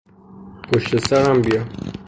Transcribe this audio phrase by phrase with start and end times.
[0.67, 1.61] پشت سرم بیا.